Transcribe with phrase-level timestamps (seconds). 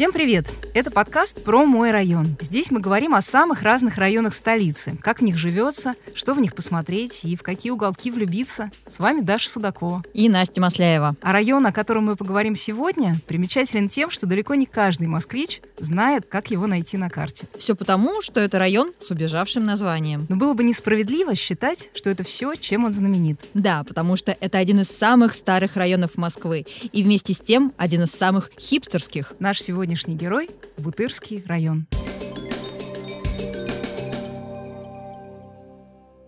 [0.00, 0.46] Всем привет!
[0.72, 2.36] Это подкаст про мой район.
[2.40, 6.54] Здесь мы говорим о самых разных районах столицы, как в них живется, что в них
[6.54, 8.70] посмотреть и в какие уголки влюбиться.
[8.86, 10.02] С вами Даша Судакова.
[10.14, 11.16] И Настя Масляева.
[11.20, 16.24] А район, о котором мы поговорим сегодня, примечателен тем, что далеко не каждый москвич знает,
[16.26, 17.48] как его найти на карте.
[17.58, 20.24] Все потому, что это район с убежавшим названием.
[20.30, 23.44] Но было бы несправедливо считать, что это все, чем он знаменит.
[23.54, 28.04] Да, потому что это один из самых старых районов Москвы и вместе с тем один
[28.04, 29.34] из самых хипстерских.
[29.40, 29.60] Наш
[29.90, 30.48] сегодняшний герой–
[30.78, 31.88] Бутырский район.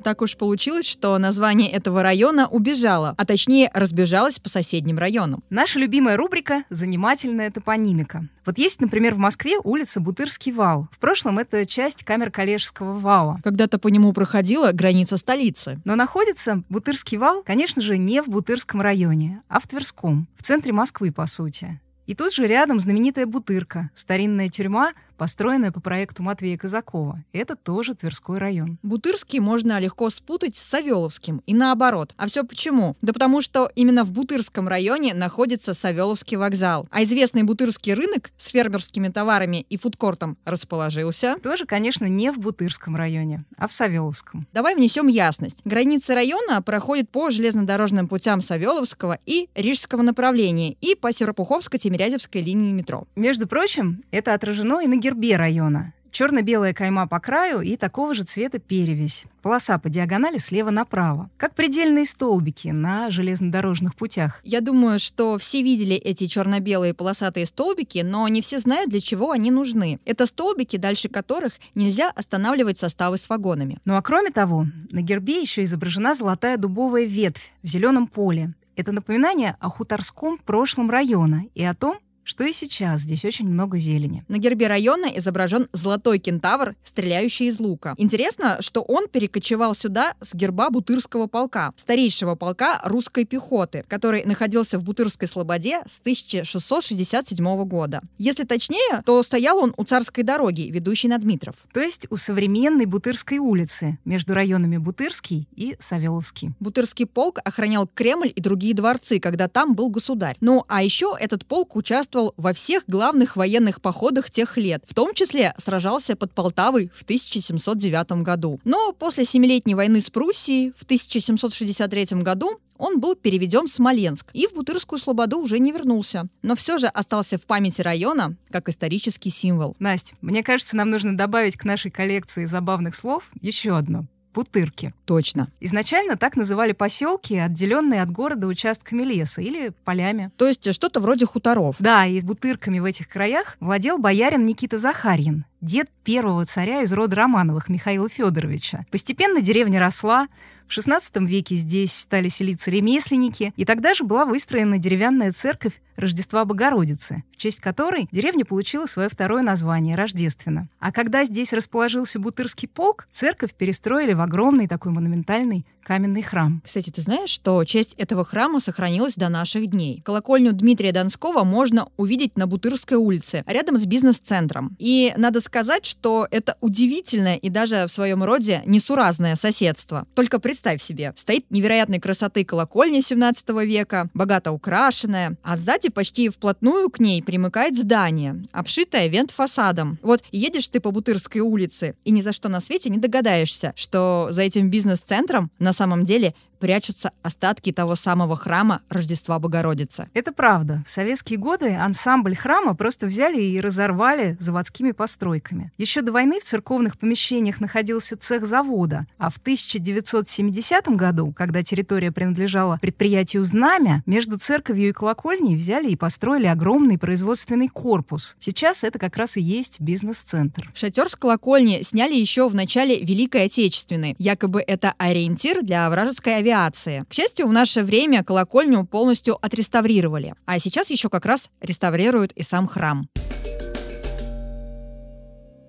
[0.03, 5.45] Так уж получилось, что название этого района убежало, а точнее разбежалось по соседним районам.
[5.48, 8.29] Наша любимая рубрика «Занимательная топонимика».
[8.45, 10.89] Вот есть, например, в Москве улица Бутырский вал.
[10.91, 13.39] В прошлом это часть камер Калежского вала.
[13.45, 15.81] Когда-то по нему проходила граница столицы.
[15.84, 20.73] Но находится Бутырский вал, конечно же, не в Бутырском районе, а в Тверском, в центре
[20.73, 21.81] Москвы, по сути.
[22.06, 24.92] И тут же рядом знаменитая Бутырка, старинная тюрьма,
[25.23, 27.23] построенная по проекту Матвея Казакова.
[27.33, 28.81] Это тоже Тверской район.
[28.83, 32.12] Бутырский можно легко спутать с Савеловским и наоборот.
[32.17, 32.97] А все почему?
[33.03, 36.89] Да потому что именно в Бутырском районе находится Савеловский вокзал.
[36.91, 41.37] А известный Бутырский рынок с фермерскими товарами и фудкортом расположился...
[41.41, 44.48] Тоже, конечно, не в Бутырском районе, а в Савеловском.
[44.53, 45.59] Давай внесем ясность.
[45.65, 53.06] Границы района проходят по железнодорожным путям Савеловского и Рижского направления и по Серпуховско-Тимирязевской линии метро.
[53.15, 55.93] Между прочим, это отражено и на гербе района.
[56.11, 59.25] Черно-белая кайма по краю и такого же цвета перевесь.
[59.43, 61.31] Полоса по диагонали слева направо.
[61.37, 64.41] Как предельные столбики на железнодорожных путях.
[64.43, 69.33] Я думаю, что все видели эти черно-белые полосатые столбики, но не все знают, для чего
[69.33, 70.01] они нужны.
[70.07, 73.79] Это столбики, дальше которых нельзя останавливать составы с вагонами.
[73.85, 78.55] Ну а кроме того, на гербе еще изображена золотая дубовая ветвь в зеленом поле.
[78.77, 83.78] Это напоминание о хуторском прошлом района и о том, что и сейчас здесь очень много
[83.78, 84.25] зелени.
[84.28, 87.95] На гербе района изображен золотой кентавр, стреляющий из лука.
[87.98, 94.78] Интересно, что он перекочевал сюда с герба Бутырского полка, старейшего полка русской пехоты, который находился
[94.78, 98.03] в Бутырской слободе с 1667 года.
[98.19, 101.66] Если точнее, то стоял он у царской дороги, ведущей на Дмитров.
[101.72, 106.53] То есть у современной Бутырской улицы, между районами Бутырский и Савеловский.
[106.60, 110.37] Бутырский полк охранял Кремль и другие дворцы, когда там был государь.
[110.41, 114.95] Ну а еще этот полк участвовал участвовал во всех главных военных походах тех лет, в
[114.95, 118.61] том числе сражался под Полтавой в 1709 году.
[118.65, 124.47] Но после Семилетней войны с Пруссией в 1763 году он был переведен в Смоленск и
[124.47, 126.28] в Бутырскую Слободу уже не вернулся.
[126.43, 129.75] Но все же остался в памяти района как исторический символ.
[129.78, 134.06] Настя, мне кажется, нам нужно добавить к нашей коллекции забавных слов еще одно.
[134.34, 134.94] Бутырки.
[135.04, 135.48] Точно.
[135.60, 140.31] Изначально так называли поселки, отделенные от города участками леса или полями.
[140.37, 141.76] То есть что-то вроде хуторов.
[141.78, 147.17] Да, и бутырками в этих краях владел боярин Никита Захарьин, дед первого царя из рода
[147.17, 148.84] Романовых Михаила Федоровича.
[148.91, 150.28] Постепенно деревня росла,
[150.67, 156.45] в XVI веке здесь стали селиться ремесленники, и тогда же была выстроена деревянная церковь Рождества
[156.45, 160.69] Богородицы, в честь которой деревня получила свое второе название– Рождественно.
[160.81, 166.62] А когда здесь расположился Бутырский полк, церковь перестроили в огромный такой монументальный каменный храм.
[166.65, 170.00] Кстати, ты знаешь, что часть этого храма сохранилась до наших дней?
[170.04, 174.76] Колокольню Дмитрия Донского можно увидеть на Бутырской улице, рядом с бизнес-центром.
[174.78, 180.06] И надо сказать, что это удивительное и даже в своем роде несуразное соседство.
[180.15, 186.91] Только представь себе, стоит невероятной красоты колокольня 17 века, богато украшенная, а сзади почти вплотную
[186.91, 189.98] к ней примыкает здание, обшитое вент-фасадом.
[190.03, 194.28] Вот едешь ты по Бутырской улице и ни за что на свете не догадаешься, что
[194.31, 200.09] за этим бизнес-центром на на самом деле прячутся остатки того самого храма Рождества Богородицы.
[200.15, 200.84] Это правда.
[200.87, 205.72] В советские годы ансамбль храма просто взяли и разорвали заводскими постройками.
[205.77, 212.12] Еще до войны в церковных помещениях находился цех завода, а в 1970 году, когда территория
[212.12, 218.37] принадлежала предприятию «Знамя», между церковью и колокольней взяли и построили огромный производственный корпус.
[218.39, 220.71] Сейчас это как раз и есть бизнес-центр.
[220.75, 224.15] Шатер с колокольни сняли еще в начале Великой Отечественной.
[224.21, 227.04] Якобы это ориентир для вражеской авиации авиации.
[227.09, 230.34] К счастью, в наше время колокольню полностью отреставрировали.
[230.47, 233.09] А сейчас еще как раз реставрируют и сам храм.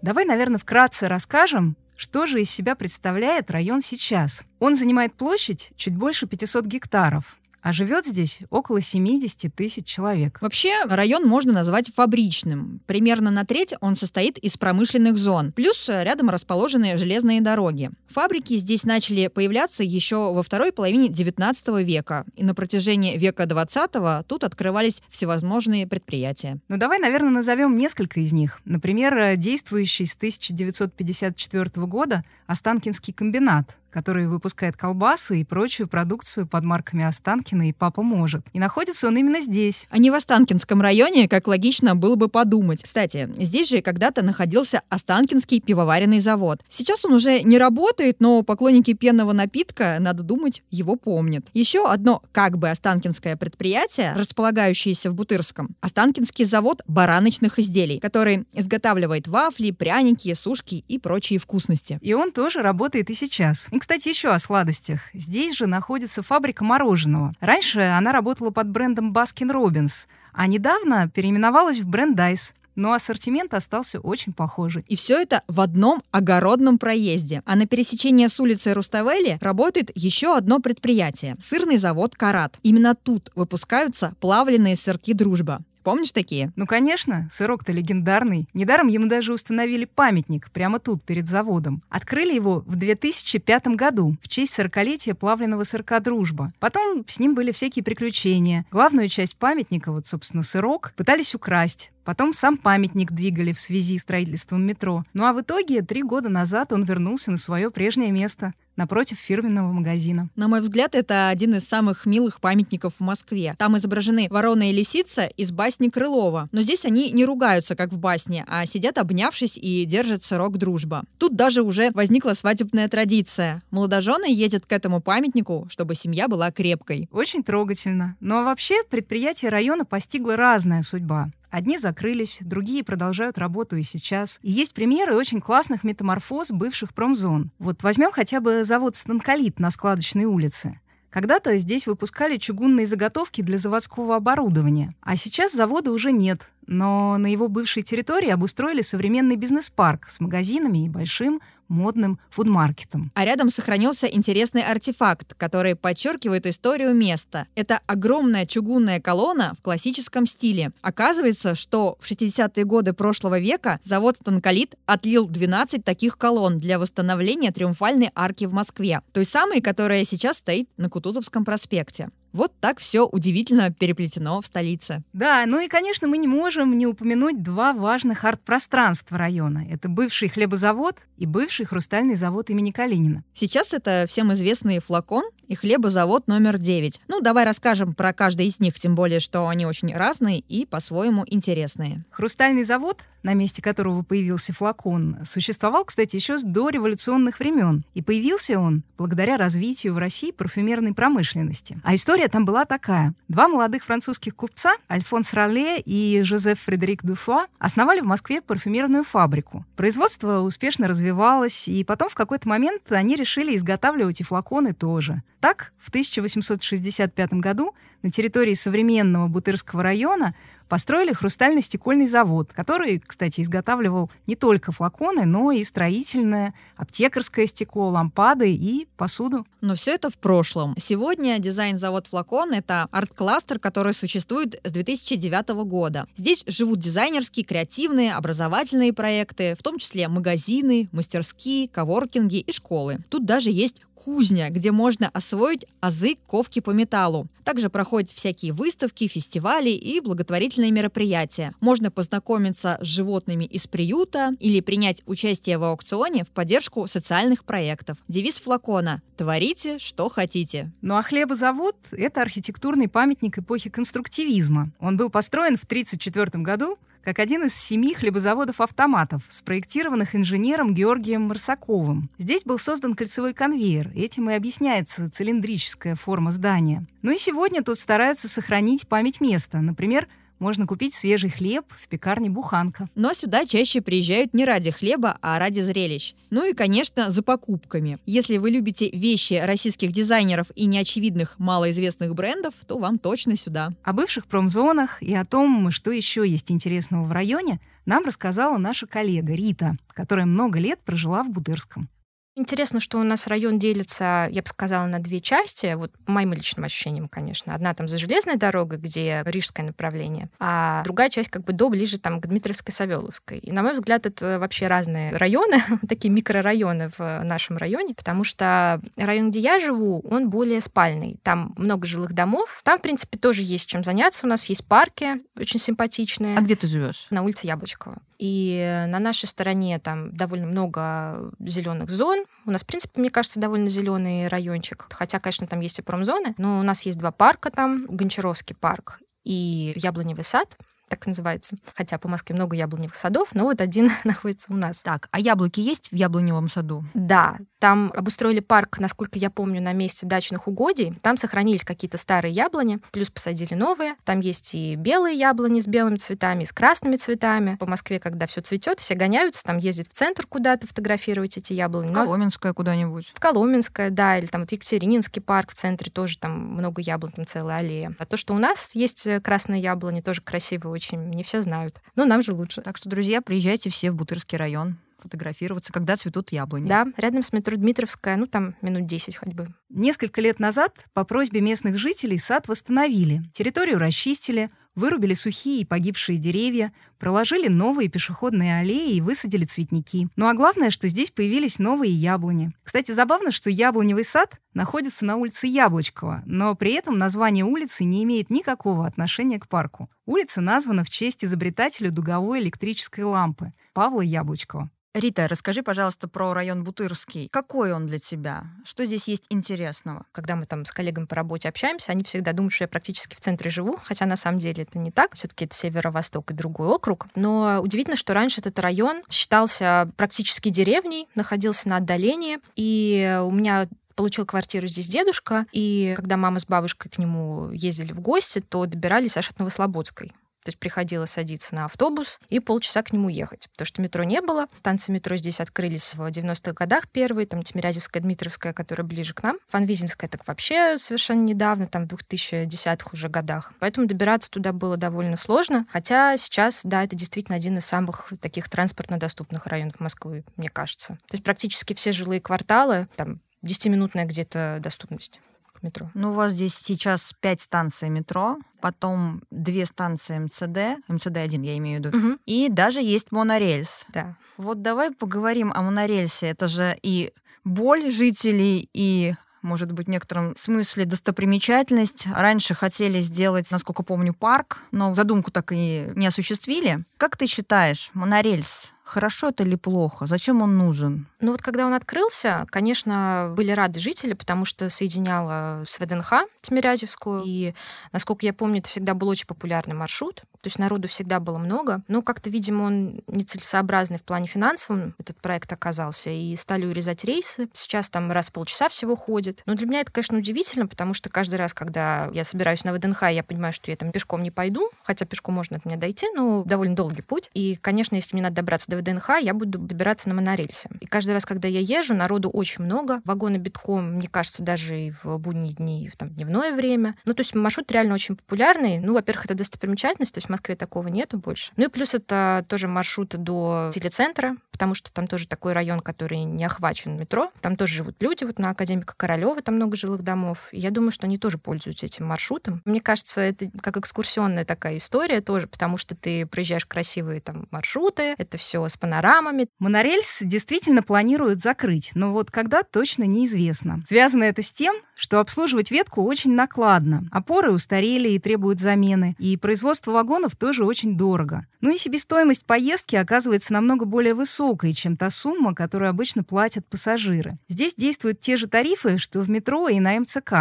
[0.01, 4.44] Давай, наверное, вкратце расскажем, что же из себя представляет район сейчас.
[4.59, 10.38] Он занимает площадь чуть больше 500 гектаров, а живет здесь около 70 тысяч человек.
[10.42, 12.81] Вообще, район можно назвать фабричным.
[12.86, 15.54] Примерно на треть он состоит из промышленных зон.
[15.54, 17.89] Плюс рядом расположены железные дороги.
[18.07, 22.25] Фабрики здесь начали появляться еще во второй половине 19 века.
[22.36, 26.60] И на протяжении века 20 тут открывались всевозможные предприятия.
[26.68, 28.60] Ну давай, наверное, назовем несколько из них.
[28.65, 37.05] Например, действующий с 1954 года Останкинский комбинат, который выпускает колбасы и прочую продукцию под марками
[37.05, 38.45] Останкина и Папа может.
[38.51, 39.87] И находится он именно здесь.
[39.89, 42.83] А не в Останкинском районе, как логично было бы подумать.
[42.83, 46.61] Кстати, здесь же когда-то находился Останкинский пивоваренный завод.
[46.69, 51.45] Сейчас он уже не работает, но поклонники пенного напитка, надо думать, его помнят.
[51.53, 55.75] Еще одно как бы Останкинское предприятие, располагающееся в Бутырском.
[55.81, 61.99] Останкинский завод бараночных изделий, который изготавливает вафли, пряники, сушки и прочие вкусности.
[62.01, 63.68] И он тоже работает и сейчас.
[63.71, 65.01] И, кстати, еще о сладостях.
[65.13, 67.33] Здесь же находится фабрика мороженого.
[67.39, 74.00] Раньше она работала под брендом Baskin Robbins, а недавно переименовалась в BRandICE но ассортимент остался
[74.00, 74.83] очень похожий.
[74.88, 77.41] И все это в одном огородном проезде.
[77.45, 82.57] А на пересечении с улицей Руставели работает еще одно предприятие– сырный завод «Карат».
[82.63, 85.62] Именно тут выпускаются плавленые сырки «Дружба».
[85.83, 86.51] Помнишь такие?
[86.56, 88.47] Ну, конечно, сырок-то легендарный.
[88.53, 91.83] Недаром ему даже установили памятник прямо тут, перед заводом.
[91.89, 96.53] Открыли его в 2005 году в честь 40-летия плавленного сырка «Дружба».
[96.59, 98.65] Потом с ним были всякие приключения.
[98.71, 101.91] Главную часть памятника, вот, собственно, сырок, пытались украсть.
[102.03, 105.03] Потом сам памятник двигали в связи с строительством метро.
[105.13, 109.71] Ну а в итоге три года назад он вернулся на свое прежнее место напротив фирменного
[109.71, 110.29] магазина.
[110.35, 113.55] На мой взгляд, это один из самых милых памятников в Москве.
[113.57, 116.49] Там изображены ворона и лисица из басни Крылова.
[116.51, 121.03] Но здесь они не ругаются, как в басне, а сидят обнявшись и держат сырок дружба.
[121.17, 123.63] Тут даже уже возникла свадебная традиция.
[123.71, 127.09] Молодожены ездят к этому памятнику, чтобы семья была крепкой.
[127.11, 128.15] Очень трогательно.
[128.19, 131.31] Ну а вообще предприятие района постигла разная судьба.
[131.53, 134.39] Одни закрылись, другие продолжают работу и сейчас.
[134.41, 137.51] И есть примеры очень классных метаморфоз бывших промзон.
[137.59, 140.79] Вот возьмем хотя бы завод «Станколит» на складочной улице.
[141.11, 147.27] Когда-то здесь выпускали чугунные заготовки для заводского оборудования, а сейчас завода уже нет, но на
[147.27, 153.12] его бывшей территории обустроили современный бизнес-парк с магазинами и большим модным фудмаркетом.
[153.15, 157.48] А рядом сохранился интересный артефакт, который подчеркивает историю места.
[157.56, 160.71] Это огромная чугунная колонна в классическом стиле.
[160.81, 167.51] Оказывается, что в 60-е годы прошлого века завод «Станколит» отлил 12 таких колонн для восстановления
[167.51, 172.10] триумфальной арки в Москве, той самой, которая сейчас стоит на Кутузовском проспекте.
[172.33, 175.03] Вот так все удивительно переплетено в столице.
[175.13, 179.65] Да, ну и, конечно, мы не можем не упомянуть два важных арт-пространства района.
[179.69, 183.24] Это бывший хлебозавод и бывший хрустальный завод имени Калинина.
[183.35, 187.01] Сейчас это всем известный флакон и хлебозавод номер 9.
[187.07, 191.24] Ну, давай расскажем про каждый из них, тем более, что они очень разные и по-своему
[191.27, 192.06] интересные.
[192.09, 197.86] Хрустальный завод, на месте которого появился флакон, существовал, кстати, еще с дореволюционных времен.
[197.94, 201.79] И появился он благодаря развитию в России парфюмерной промышленности.
[201.83, 203.13] А история там была такая.
[203.27, 209.65] Два молодых французских купца, Альфонс Роле и Жозеф Фредерик Дуфуа, основали в Москве парфюмерную фабрику.
[209.75, 215.23] Производство успешно развивалось, и потом в какой-то момент они решили изготавливать и флаконы тоже.
[215.39, 220.35] Так, в 1865 году на территории современного Бутырского района
[220.73, 228.51] построили хрустально-стекольный завод, который, кстати, изготавливал не только флаконы, но и строительное, аптекарское стекло, лампады
[228.51, 229.45] и посуду.
[229.61, 230.73] Но все это в прошлом.
[230.79, 236.07] Сегодня дизайн-завод «Флакон»— это арт-кластер, который существует с 2009 года.
[236.17, 242.98] Здесь живут дизайнерские, креативные, образовательные проекты, в том числе магазины, мастерские, коворкинги и школы.
[243.09, 247.27] Тут даже есть кузня, где можно освоить азы ковки по металлу.
[247.43, 251.53] Также проходят всякие выставки, фестивали и благотворительные мероприятия.
[251.59, 257.97] Можно познакомиться с животными из приюта или принять участие в аукционе в поддержку социальных проектов.
[258.07, 260.71] Девиз флакона «Творите, что хотите».
[260.81, 264.71] Ну а хлебозавод— это архитектурный памятник эпохи конструктивизма.
[264.79, 272.10] Он был построен в 1934 году как один из семи хлебозаводов-автоматов, спроектированных инженером Георгием Марсаковым.
[272.17, 276.86] Здесь был создан кольцевой конвейер, этим и объясняется цилиндрическая форма здания.
[277.01, 279.60] Ну и сегодня тут стараются сохранить память места.
[279.60, 280.07] Например,
[280.39, 282.89] можно купить свежий хлеб в пекарне «Буханка».
[282.95, 286.15] Но сюда чаще приезжают не ради хлеба, а ради зрелищ.
[286.29, 287.99] Ну и, конечно, за покупками.
[288.05, 293.71] Если вы любите вещи российских дизайнеров и неочевидных малоизвестных брендов, то вам точно сюда.
[293.83, 298.87] О бывших промзонах и о том, что еще есть интересного в районе, нам рассказала наша
[298.87, 301.89] коллега Рита, которая много лет прожила в Бутырском.
[302.35, 305.75] Интересно, что у нас район делится, я бы сказала, на две части.
[305.75, 307.53] Вот по моим личным ощущениям, конечно.
[307.53, 311.99] Одна там за железной дорогой, где рижское направление, а другая часть как бы до ближе
[311.99, 313.37] там к Дмитровской Савеловской.
[313.37, 318.81] И, на мой взгляд, это вообще разные районы, такие микрорайоны в нашем районе, потому что
[318.97, 321.17] район, где я живу, он более спальный.
[321.21, 322.61] Там много жилых домов.
[322.63, 324.25] Там, в принципе, тоже есть чем заняться.
[324.25, 326.37] У нас есть парки очень симпатичные.
[326.37, 327.07] А где ты живешь?
[327.11, 327.99] На улице Яблочкова.
[328.24, 332.24] И на нашей стороне там довольно много зеленых зон.
[332.46, 334.88] У нас, в принципе, мне кажется, довольно зеленый райончик.
[334.92, 339.01] Хотя, конечно, там есть и промзоны, но у нас есть два парка там, Гончаровский парк
[339.25, 340.56] и Яблоневый сад
[340.88, 341.58] так называется.
[341.75, 344.77] Хотя по Москве много яблоневых садов, но вот один находится у нас.
[344.77, 346.84] Так, а яблоки есть в яблоневом саду?
[346.94, 350.93] Да, там обустроили парк, насколько я помню, на месте дачных угодий.
[351.01, 353.96] Там сохранились какие-то старые яблони, плюс посадили новые.
[354.03, 357.55] Там есть и белые яблони с белыми цветами, и с красными цветами.
[357.55, 361.88] По Москве, когда все цветет, все гоняются, там ездят в центр куда-то фотографировать эти яблони.
[361.88, 363.13] В Коломенское куда-нибудь.
[363.15, 367.25] В Коломенское, да, или там вот Екатерининский парк в центре тоже там много яблон, там
[367.25, 367.96] целая аллея.
[367.98, 371.82] А то, что у нас есть красные яблони, тоже красивые очень, не все знают.
[371.96, 372.62] Но нам же лучше.
[372.62, 376.67] Так что, друзья, приезжайте все в Бутырский район фотографироваться, когда цветут яблони.
[376.67, 379.53] Да, рядом с метро Дмитровская, ну там минут 10 ходьбы.
[379.69, 386.17] Несколько лет назад по просьбе местных жителей сад восстановили, территорию расчистили, вырубили сухие и погибшие
[386.17, 390.07] деревья, проложили новые пешеходные аллеи и высадили цветники.
[390.15, 392.53] Ну а главное, что здесь появились новые яблони.
[392.63, 398.03] Кстати, забавно, что яблоневый сад находится на улице Яблочкова, но при этом название улицы не
[398.03, 399.89] имеет никакого отношения к парку.
[400.05, 404.69] Улица названа в честь изобретателя дуговой электрической лампы Павла Яблочкова.
[404.93, 407.27] Рита, расскажи, пожалуйста, про район Бутырский.
[407.31, 408.43] Какой он для тебя?
[408.63, 410.05] Что здесь есть интересного?
[410.12, 413.19] Когда мы там с коллегами по работе общаемся, они всегда думают, что я практически в
[413.19, 415.15] центре живу, хотя на самом деле это не так.
[415.15, 417.07] все таки это северо-восток и другой округ.
[417.15, 423.67] Но удивительно, что раньше этот район считался практически деревней, находился на отдалении, и у меня
[423.95, 428.65] получил квартиру здесь дедушка, и когда мама с бабушкой к нему ездили в гости, то
[428.67, 430.13] добирались аж от Новослободской.
[430.43, 434.21] То есть приходилось садиться на автобус и полчаса к нему ехать, потому что метро не
[434.21, 434.47] было.
[434.53, 439.38] Станции метро здесь открылись в 90-х годах первые, там Тимирязевская, Дмитровская, которая ближе к нам.
[439.50, 443.53] Фанвизинская так вообще совершенно недавно, там в 2010-х уже годах.
[443.59, 445.65] Поэтому добираться туда было довольно сложно.
[445.69, 451.00] Хотя сейчас, да, это действительно один из самых таких транспортно доступных районов Москвы, мне кажется.
[451.07, 455.21] То есть практически все жилые кварталы, там 10-минутная где-то доступность
[455.63, 455.89] метро?
[455.93, 461.82] Ну, у вас здесь сейчас пять станций метро, потом две станции МЦД, МЦД-1 я имею
[461.82, 462.17] в виду, угу.
[462.25, 463.86] и даже есть монорельс.
[463.89, 464.15] Да.
[464.38, 466.27] Вот давай поговорим о монорельсе.
[466.27, 467.12] Это же и
[467.43, 472.08] боль жителей, и может быть, в некотором смысле достопримечательность.
[472.08, 476.86] Раньше хотели сделать, насколько помню, парк, но задумку так и не осуществили.
[476.98, 480.07] Как ты считаешь, монорельс Хорошо это или плохо?
[480.07, 481.07] Зачем он нужен?
[481.21, 487.23] Ну вот когда он открылся, конечно, были рады жители, потому что соединяла с ВДНХ Тимирязевскую.
[487.25, 487.53] И,
[487.93, 490.23] насколько я помню, это всегда был очень популярный маршрут.
[490.41, 491.81] То есть народу всегда было много.
[491.87, 496.09] Но как-то, видимо, он нецелесообразный в плане финансовом, этот проект оказался.
[496.09, 497.47] И стали урезать рейсы.
[497.53, 499.41] Сейчас там раз в полчаса всего ходит.
[499.45, 503.03] Но для меня это, конечно, удивительно, потому что каждый раз, когда я собираюсь на ВДНХ,
[503.03, 506.43] я понимаю, что я там пешком не пойду, хотя пешком можно от меня дойти, но
[506.43, 507.29] довольно долгий путь.
[507.33, 510.70] И, конечно, если мне надо добраться до ВДНХ, я буду добираться на монорельсе.
[510.80, 513.01] И каждый раз, когда я езжу, народу очень много.
[513.06, 516.96] Вагоны битком, мне кажется, даже и в будние дни, и в там, дневное время.
[517.06, 518.80] Ну, то есть маршрут реально очень популярный.
[518.80, 521.51] Ну, во-первых, это достопримечательность, то есть в Москве такого нету больше.
[521.56, 526.24] Ну и плюс это тоже маршрут до телецентра, потому что там тоже такой район, который
[526.24, 527.32] не охвачен метро.
[527.42, 530.50] Там тоже живут люди, вот на Академика Королева там много жилых домов.
[530.51, 532.62] И я думаю, что они тоже пользуются этим маршрутом.
[532.65, 538.15] Мне кажется, это как экскурсионная такая история тоже, потому что ты проезжаешь красивые там маршруты,
[538.18, 539.48] это все с панорамой, панорамами.
[539.60, 543.82] Монорельс действительно планируют закрыть, но вот когда точно неизвестно.
[543.86, 547.08] Связано это с тем, что обслуживать ветку очень накладно.
[547.12, 551.46] Опоры устарели и требуют замены, и производство вагонов тоже очень дорого.
[551.62, 557.38] Ну и себестоимость поездки оказывается намного более высокой, чем та сумма, которую обычно платят пассажиры.
[557.48, 560.34] Здесь действуют те же тарифы, что в метро и на МЦК.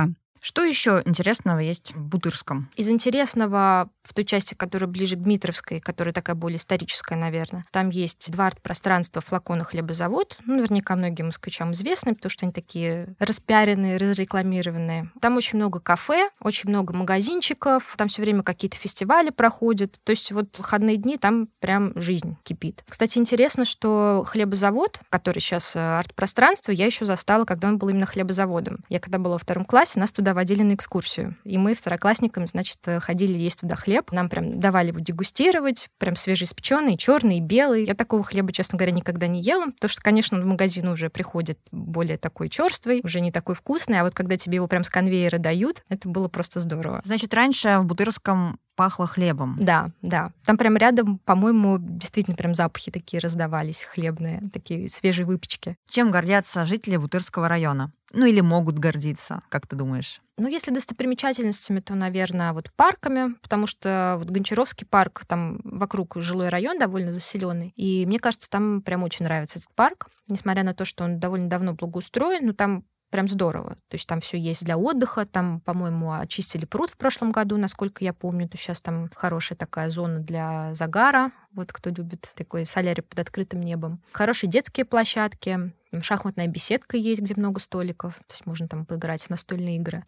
[0.45, 2.69] Что еще интересного есть в Бутырском?
[2.75, 7.91] Из интересного в той части, которая ближе к Дмитровской, которая такая более историческая, наверное, там
[7.91, 10.39] есть два арт-пространства флакона хлебозавод.
[10.45, 15.13] Ну, наверняка многим москвичам известны, потому что они такие распиаренные, разрекламированные.
[15.21, 20.01] Там очень много кафе, очень много магазинчиков, там все время какие-то фестивали проходят.
[20.03, 22.85] То есть вот выходные дни там прям жизнь кипит.
[22.89, 28.07] Кстати, интересно, что хлебозавод, который сейчас э, арт-пространство, я еще застала, когда он был именно
[28.07, 28.85] хлебозаводом.
[28.89, 31.37] Я когда была во втором классе, нас туда туда водили на экскурсию.
[31.45, 34.11] И мы второклассниками, значит, ходили есть туда хлеб.
[34.13, 37.85] Нам прям давали его дегустировать, прям свежеиспеченный, черный, белый.
[37.85, 41.59] Я такого хлеба, честно говоря, никогда не ела, потому что, конечно, в магазин уже приходит
[41.71, 45.39] более такой черствый, уже не такой вкусный, а вот когда тебе его прям с конвейера
[45.39, 47.03] дают, это было просто здорово.
[47.05, 49.57] Значит, раньше в Бутырском пахло хлебом.
[49.59, 50.33] Да, да.
[50.45, 55.77] Там прям рядом, по-моему, действительно прям запахи такие раздавались хлебные, такие свежие выпечки.
[55.89, 57.93] Чем гордятся жители Бутырского района?
[58.15, 60.21] Ну или могут гордиться, как ты думаешь?
[60.37, 66.49] Ну, если достопримечательностями, то, наверное, вот парками, потому что вот Гончаровский парк, там вокруг жилой
[66.49, 70.85] район довольно заселенный, и мне кажется, там прям очень нравится этот парк, несмотря на то,
[70.85, 73.77] что он довольно давно благоустроен, но там прям здорово.
[73.89, 75.25] То есть там все есть для отдыха.
[75.25, 78.49] Там, по-моему, очистили пруд в прошлом году, насколько я помню.
[78.49, 81.31] То сейчас там хорошая такая зона для загара.
[81.53, 84.03] Вот кто любит такой солярий под открытым небом.
[84.13, 85.73] Хорошие детские площадки.
[86.01, 88.15] Шахматная беседка есть, где много столиков.
[88.15, 90.03] То есть можно там поиграть в настольные игры.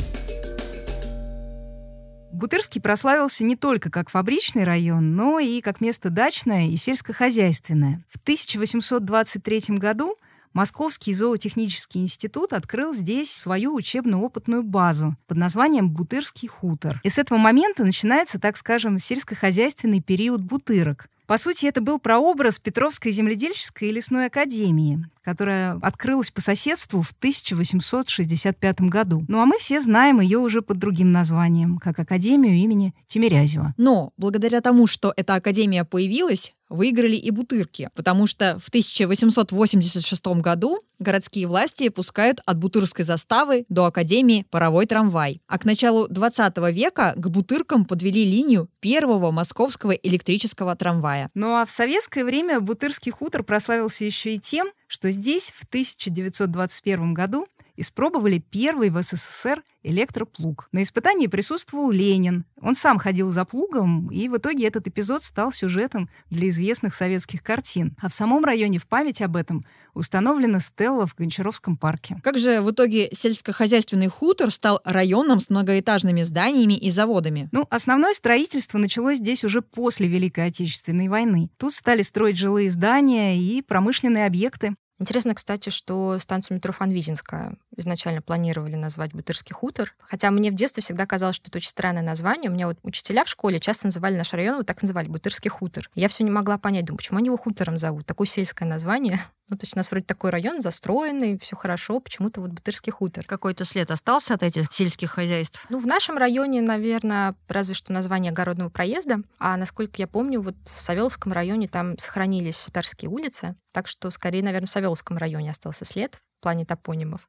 [2.33, 8.03] Бутырский прославился не только как фабричный район, но и как место дачное и сельскохозяйственное.
[8.09, 10.17] В 1823 году
[10.55, 17.01] Московский зоотехнический институт открыл здесь свою учебно-опытную базу под названием «Бутырский хутор».
[17.03, 21.09] И с этого момента начинается, так скажем, сельскохозяйственный период бутырок.
[21.27, 27.13] По сути, это был прообраз Петровской земледельческой и лесной академии, которая открылась по соседству в
[27.19, 29.25] 1865 году.
[29.27, 33.73] Ну а мы все знаем ее уже под другим названием, как Академию имени Тимирязева.
[33.79, 40.81] Но благодаря тому, что эта академия появилась, выиграли и Бутырки, потому что в 1886 году
[40.99, 45.41] городские власти пускают от Бутырской заставы до Академии паровой трамвай.
[45.47, 51.31] А к началу 20 века к Бутыркам подвели линию первого московского электрического трамвая.
[51.35, 57.15] Ну а в советское время Бутырский хутор прославился еще и тем, что здесь в 1921
[57.15, 60.69] году испробовали первый в СССР электроплуг.
[60.73, 62.45] На испытании присутствовал Ленин.
[62.61, 67.43] Он сам ходил за плугом, и в итоге этот эпизод стал сюжетом для известных советских
[67.43, 67.97] картин.
[68.01, 72.17] А в самом районе в память об этом установлена стелла в Гончаровском парке.
[72.23, 77.49] Как же в итоге сельскохозяйственный хутор стал районом с многоэтажными зданиями и заводами?
[77.53, 81.51] Ну, основное строительство началось здесь уже после Великой Отечественной войны.
[81.59, 84.75] Тут стали строить жилые здания и промышленные объекты.
[85.05, 89.95] Интересно, кстати, что станцию метро Фанвизинская изначально планировали назвать Бутырский хутор.
[89.99, 92.51] Хотя мне в детстве всегда казалось, что это очень странное название.
[92.51, 95.91] У меня вот учителя в школе часто называли наш район, вот так называли, Бутырский хутор.
[95.95, 98.07] Я все не могла понять, думаю, почему они его хутором зовут?
[98.07, 99.21] Такое сельское название.
[99.51, 103.27] Ну, то есть у нас вроде такой район застроенный, все хорошо, почему-то вот Бутырский хутор.
[103.27, 105.67] Какой-то след остался от этих сельских хозяйств?
[105.69, 109.19] Ну, в нашем районе, наверное, разве что название огородного проезда.
[109.39, 113.55] А насколько я помню, вот в Савеловском районе там сохранились Тарские улицы.
[113.75, 117.27] Так что, скорее, наверное, в Савеловском районе остался след в плане топонимов.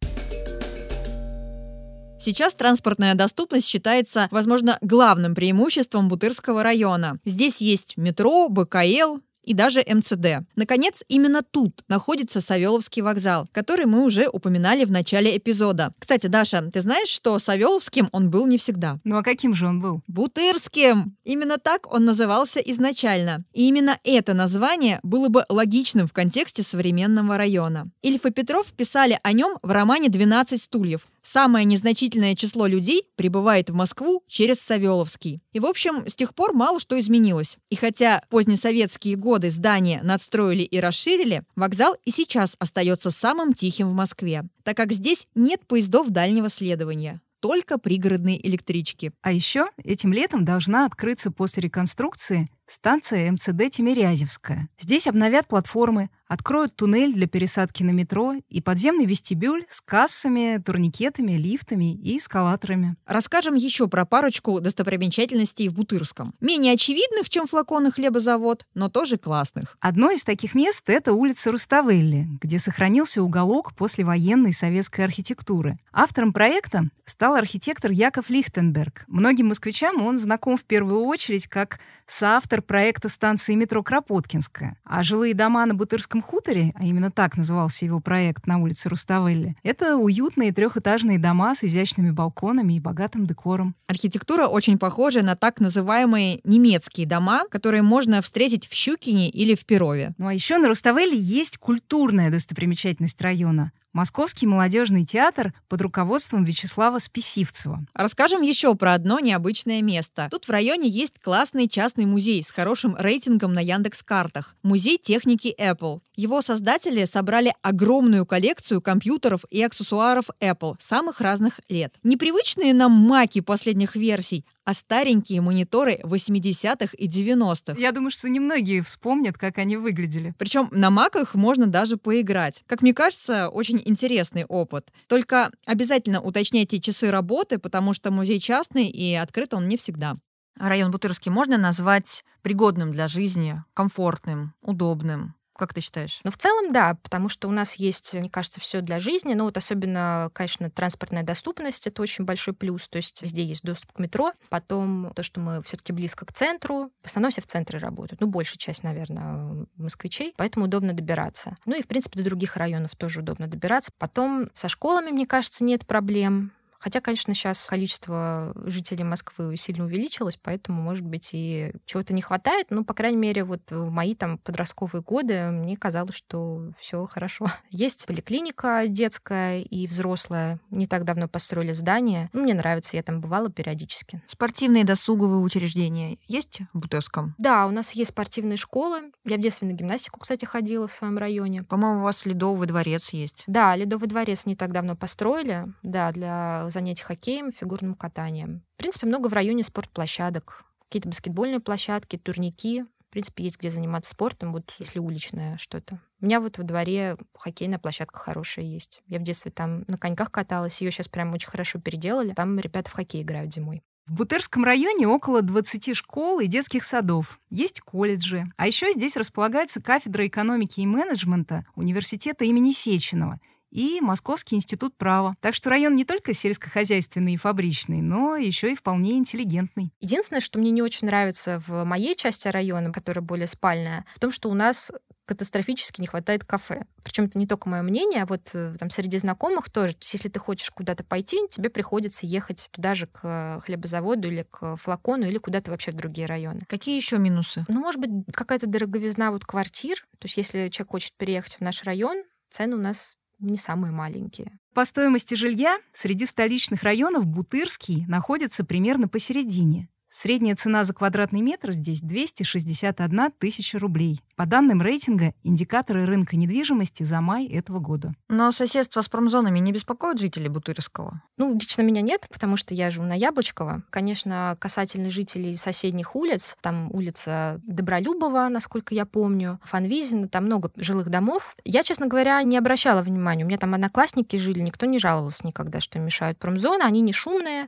[2.19, 7.19] Сейчас транспортная доступность считается, возможно, главным преимуществом Бутырского района.
[7.25, 10.47] Здесь есть метро, БКЛ, и даже МЦД.
[10.55, 15.93] Наконец, именно тут находится Савеловский вокзал, который мы уже упоминали в начале эпизода.
[15.99, 18.99] Кстати, Даша, ты знаешь, что Савеловским он был не всегда?
[19.03, 20.01] Ну а каким же он был?
[20.07, 21.15] Бутырским!
[21.23, 23.45] Именно так он назывался изначально.
[23.53, 27.89] И именно это название было бы логичным в контексте современного района.
[28.01, 33.71] Ильф и Петров писали о нем в романе «12 стульев», Самое незначительное число людей прибывает
[33.71, 35.41] в Москву через Савеловский.
[35.53, 37.57] И, в общем, с тех пор мало что изменилось.
[37.71, 43.93] И хотя позднесоветские годы здание надстроили и расширили, вокзал и сейчас остается самым тихим в
[43.93, 49.11] Москве, так как здесь нет поездов дальнего следования только пригородные электрички.
[49.21, 54.69] А еще этим летом должна открыться после реконструкции станция МЦД Тимирязевская.
[54.79, 61.33] Здесь обновят платформы, откроют туннель для пересадки на метро и подземный вестибюль с кассами, турникетами,
[61.33, 62.95] лифтами и эскалаторами.
[63.05, 66.33] Расскажем еще про парочку достопримечательностей в Бутырском.
[66.39, 69.77] Менее очевидных, чем флаконы хлебозавод, но тоже классных.
[69.79, 75.77] Одно из таких мест— это улица Руставелли, где сохранился уголок послевоенной советской архитектуры.
[75.93, 79.05] Автором проекта стал архитектор Яков Лихтенберг.
[79.07, 84.77] Многим москвичам он знаком в первую очередь как соавтор проекта станции метро Кропоткинская.
[84.83, 89.55] А жилые дома на Бутырском хуторе, а именно так назывался его проект на улице Руставелли,
[89.63, 93.75] это уютные трехэтажные дома с изящными балконами и богатым декором.
[93.87, 99.65] Архитектура очень похожа на так называемые немецкие дома, которые можно встретить в Щукине или в
[99.65, 100.13] Перове.
[100.17, 106.99] Ну а еще на Руставелли есть культурная достопримечательность района Московский молодежный театр под руководством Вячеслава
[106.99, 107.85] Списивцева.
[107.93, 110.27] Расскажем еще про одно необычное место.
[110.29, 114.57] Тут в районе есть классный частный музей с хорошим рейтингом на Яндекс-картах.
[114.63, 116.01] Музей техники Apple.
[116.17, 121.93] Его создатели собрали огромную коллекцию компьютеров и аксессуаров Apple самых разных лет.
[122.03, 127.79] Непривычные нам маки последних версий, а старенькие мониторы 80-х и 90-х.
[127.79, 130.33] Я думаю, что немногие вспомнят, как они выглядели.
[130.37, 132.63] Причем на маках можно даже поиграть.
[132.67, 134.91] Как мне кажется, очень интересный опыт.
[135.07, 140.17] Только обязательно уточняйте часы работы, потому что музей частный и открыт он не всегда.
[140.57, 145.35] Район Бутырский можно назвать пригодным для жизни, комфортным, удобным.
[145.57, 146.19] Как ты считаешь?
[146.23, 149.33] Ну, в целом, да, потому что у нас есть, мне кажется, все для жизни.
[149.33, 152.89] Но вот особенно, конечно, транспортная доступность это очень большой плюс.
[152.89, 154.33] То есть везде есть доступ к метро.
[154.49, 156.91] Потом то, что мы все-таки близко к центру.
[157.01, 158.19] В основном все в центре работают.
[158.19, 160.33] Ну, большая часть, наверное, москвичей.
[160.35, 161.57] Поэтому удобно добираться.
[161.65, 163.91] Ну и, в принципе, до других районов тоже удобно добираться.
[163.97, 166.51] Потом со школами, мне кажется, нет проблем.
[166.85, 172.67] Хотя, конечно, сейчас количество жителей Москвы сильно увеличилось, поэтому, может быть, и чего-то не хватает.
[172.69, 177.47] Но, по крайней мере, вот в мои там подростковые годы мне казалось, что все хорошо.
[177.71, 180.59] Есть поликлиника детская и взрослая.
[180.69, 182.29] Не так давно построили здание.
[182.33, 184.21] Ну, мне нравится, я там бывала периодически.
[184.27, 187.33] Спортивные досуговые учреждения есть в Бутырском?
[187.39, 189.11] Да, у нас есть спортивные школы.
[189.23, 191.63] Я в детстве на гимнастику, кстати, ходила в своем районе.
[191.63, 193.43] По-моему, у вас Ледовый дворец есть.
[193.47, 195.65] Да, Ледовый дворец не так давно построили.
[195.81, 198.63] Да, для занятий хоккеем, фигурным катанием.
[198.75, 200.63] В принципе, много в районе спортплощадок.
[200.87, 202.83] Какие-то баскетбольные площадки, турники.
[203.07, 206.01] В принципе, есть где заниматься спортом, вот если уличное что-то.
[206.19, 209.01] У меня вот во дворе хоккейная площадка хорошая есть.
[209.07, 212.33] Я в детстве там на коньках каталась, ее сейчас прям очень хорошо переделали.
[212.33, 213.83] Там ребята в хоккей играют зимой.
[214.07, 217.39] В Бутырском районе около 20 школ и детских садов.
[217.49, 218.43] Есть колледжи.
[218.57, 223.39] А еще здесь располагается кафедра экономики и менеджмента университета имени Сеченова–
[223.75, 225.35] и Московский институт права.
[225.41, 229.91] Так что район не только сельскохозяйственный и фабричный, но еще и вполне интеллигентный.
[229.99, 234.31] Единственное, что мне не очень нравится в моей части района, которая более спальная, в том,
[234.31, 234.91] что у нас
[235.25, 236.85] катастрофически не хватает кафе.
[237.03, 239.93] Причем это не только мое мнение, а вот э, там среди знакомых тоже.
[239.93, 244.45] То есть, если ты хочешь куда-то пойти, тебе приходится ехать туда же к хлебозаводу или
[244.49, 246.61] к флакону или куда-то вообще в другие районы.
[246.67, 247.65] Какие еще минусы?
[247.67, 249.97] Ну, может быть, какая-то дороговизна вот квартир.
[250.19, 254.59] То есть, если человек хочет переехать в наш район, цены у нас не самые маленькие.
[254.73, 259.89] По стоимости жилья среди столичных районов Бутырский находится примерно посередине.
[260.17, 264.21] Средняя цена за квадратный метр здесь 261 тысяча рублей.
[264.37, 268.13] По данным рейтинга, индикаторы рынка недвижимости за май этого года.
[268.29, 271.21] Но соседство с промзонами не беспокоит жителей Бутырского?
[271.35, 273.83] Ну, лично меня нет, потому что я живу на Яблочково.
[273.89, 281.09] Конечно, касательно жителей соседних улиц, там улица Добролюбова, насколько я помню, Фанвизина, там много жилых
[281.09, 281.57] домов.
[281.65, 283.43] Я, честно говоря, не обращала внимания.
[283.43, 287.67] У меня там одноклассники жили, никто не жаловался никогда, что мешают промзоны, они не шумные.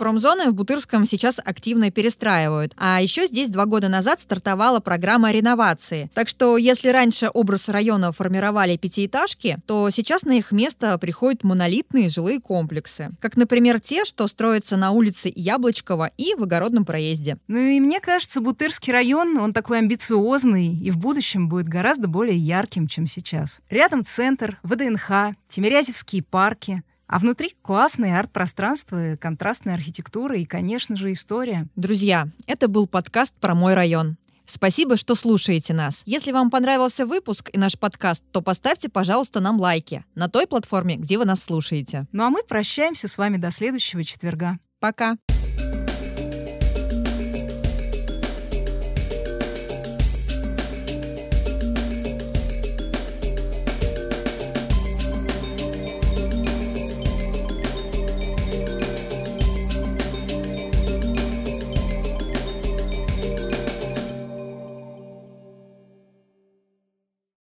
[0.00, 2.72] Промзоны в Бутырском сейчас активно перестраивают.
[2.78, 6.10] А еще здесь два года назад стартовала программа реновации.
[6.14, 12.08] Так что если раньше образ района формировали пятиэтажки, то сейчас на их место приходят монолитные
[12.08, 13.10] жилые комплексы.
[13.20, 17.36] Как, например, те, что строятся на улице Яблочкова и в Огородном проезде.
[17.46, 22.38] Ну и мне кажется, Бутырский район, он такой амбициозный и в будущем будет гораздо более
[22.38, 23.60] ярким, чем сейчас.
[23.68, 26.82] Рядом центр, ВДНХ, Тимирязевские парки.
[27.10, 31.66] А внутри классные арт-пространства, контрастная архитектура и, конечно же, история.
[31.74, 34.16] Друзья, это был подкаст про мой район.
[34.46, 36.02] Спасибо, что слушаете нас.
[36.06, 40.94] Если вам понравился выпуск и наш подкаст, то поставьте, пожалуйста, нам лайки на той платформе,
[40.96, 42.06] где вы нас слушаете.
[42.12, 44.60] Ну а мы прощаемся с вами до следующего четверга.
[44.78, 45.16] Пока.